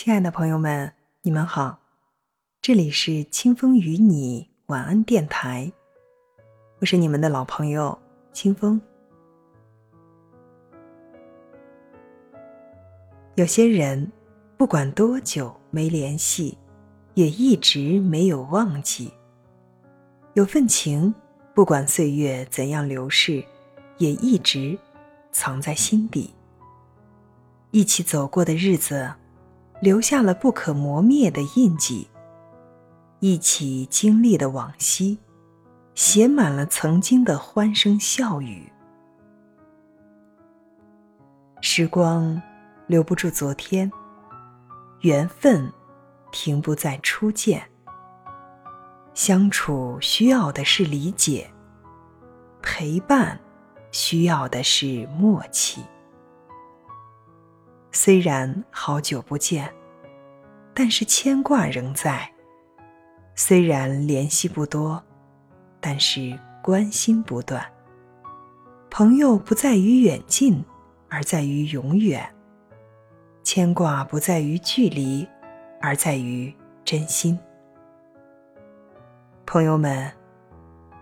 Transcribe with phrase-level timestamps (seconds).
[0.00, 0.92] 亲爱的朋友们，
[1.22, 1.80] 你们好，
[2.62, 5.72] 这里是清风与你晚安电台，
[6.78, 7.98] 我是你们的老朋友
[8.32, 8.80] 清风。
[13.34, 14.12] 有些人
[14.56, 16.56] 不管多久没联系，
[17.14, 19.10] 也一直没有忘记；
[20.34, 21.12] 有份情，
[21.52, 23.44] 不管岁月怎样流逝，
[23.96, 24.78] 也一直
[25.32, 26.32] 藏在心底。
[27.72, 29.12] 一起走过的日子。
[29.80, 32.08] 留下了不可磨灭的印记。
[33.20, 35.18] 一起经历的往昔，
[35.94, 38.72] 写满了曾经的欢声笑语。
[41.60, 42.40] 时光
[42.86, 43.90] 留不住昨天，
[45.00, 45.72] 缘分
[46.30, 47.60] 停不在初见。
[49.14, 51.50] 相处需要的是理解，
[52.62, 53.36] 陪伴
[53.90, 55.82] 需要的是默契。
[58.00, 59.68] 虽然好久不见，
[60.72, 62.30] 但是牵挂仍在；
[63.34, 65.02] 虽然联系不多，
[65.80, 67.60] 但是关心不断。
[68.88, 70.64] 朋友不在于远近，
[71.08, 72.22] 而在于永远；
[73.42, 75.28] 牵挂不在于距离，
[75.80, 77.36] 而在于真心。
[79.44, 80.08] 朋友们，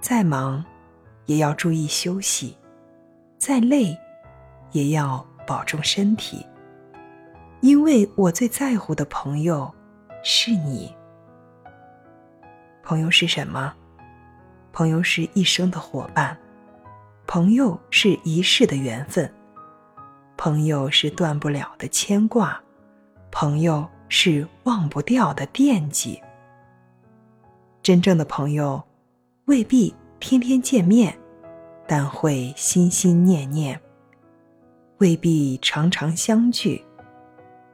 [0.00, 0.64] 再忙
[1.26, 2.56] 也要注意休息，
[3.36, 3.94] 再累
[4.72, 6.42] 也要保重身体。
[7.60, 9.72] 因为我最在乎的朋友
[10.22, 10.94] 是你。
[12.82, 13.72] 朋友是什么？
[14.72, 16.36] 朋友是一生的伙伴，
[17.26, 19.32] 朋友是一世的缘分，
[20.36, 22.60] 朋友是断不了的牵挂，
[23.30, 26.22] 朋友是忘不掉的惦记。
[27.82, 28.82] 真正的朋友，
[29.46, 31.16] 未必天天见面，
[31.88, 33.76] 但会心心念念；
[34.98, 36.84] 未必常常相聚。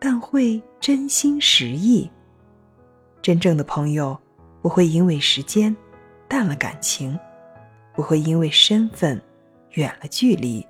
[0.04, 2.10] 但会真心实意。
[3.22, 4.18] 真正的朋友
[4.60, 5.74] 不会因为时间
[6.26, 7.16] 淡了感情，
[7.94, 9.22] 不会因为身份
[9.74, 10.66] 远了距离。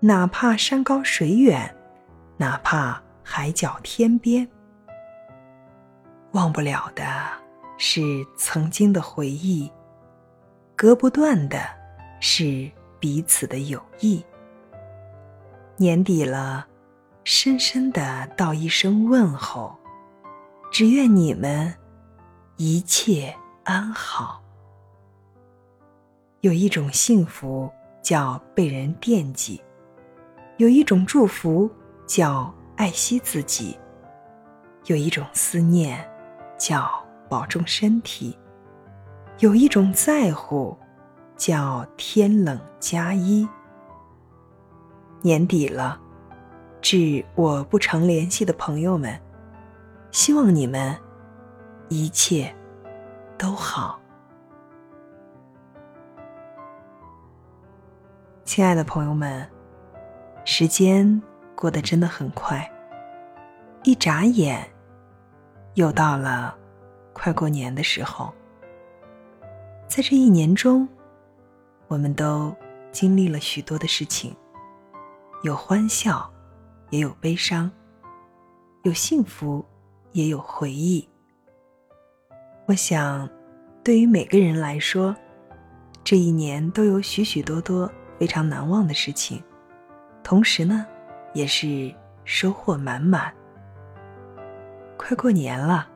[0.00, 1.72] 哪怕山高水远，
[2.36, 4.48] 哪怕海角天边，
[6.32, 7.04] 忘不了的
[7.78, 8.00] 是
[8.36, 9.70] 曾经的回忆，
[10.74, 11.60] 隔不断的
[12.18, 14.20] 是彼此的友谊。
[15.76, 16.66] 年底了。
[17.28, 19.76] 深深的道一声问候，
[20.70, 21.74] 只愿你们
[22.56, 24.40] 一切安好。
[26.42, 27.68] 有一种幸福
[28.00, 29.60] 叫被人惦记，
[30.58, 31.68] 有一种祝福
[32.06, 33.76] 叫爱惜自己，
[34.84, 36.08] 有一种思念
[36.56, 36.88] 叫
[37.28, 38.38] 保重身体，
[39.40, 40.78] 有一种在乎
[41.36, 43.48] 叫天冷加衣。
[45.22, 46.02] 年底了。
[46.88, 49.20] 致我不常联系的朋友们，
[50.12, 50.96] 希望你们
[51.88, 52.54] 一切
[53.36, 54.00] 都好。
[58.44, 59.44] 亲爱的朋友们，
[60.44, 61.20] 时间
[61.56, 62.70] 过得真的很快，
[63.82, 64.64] 一眨眼
[65.74, 66.56] 又到了
[67.12, 68.32] 快过年的时候。
[69.88, 70.88] 在这一年中，
[71.88, 72.54] 我们都
[72.92, 74.32] 经历了许多的事情，
[75.42, 76.32] 有欢笑。
[76.90, 77.70] 也有悲伤，
[78.82, 79.64] 有幸福，
[80.12, 81.08] 也有回忆。
[82.66, 83.28] 我想，
[83.84, 85.14] 对于每个人来说，
[86.04, 89.42] 这一年都有许许多多非常难忘的事情，
[90.22, 90.86] 同时呢，
[91.34, 91.94] 也是
[92.24, 93.32] 收获满满。
[94.96, 95.88] 快过年了，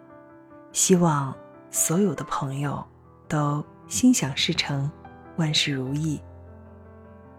[0.73, 1.35] 希望
[1.71, 2.85] 所有的朋友
[3.27, 4.91] 都心想事成，
[5.37, 6.21] 万事如意。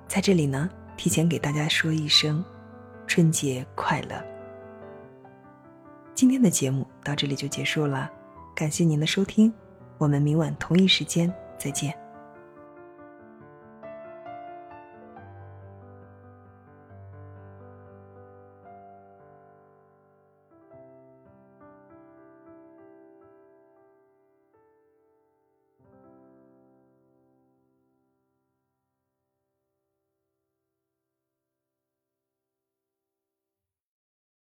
[0.07, 2.43] 在这里呢，提前给大家说一声。
[3.13, 4.23] 春节快乐！
[6.15, 8.09] 今天的节目到这里就结束了，
[8.55, 9.53] 感谢您的收听，
[9.97, 11.93] 我们明晚同一时间再见。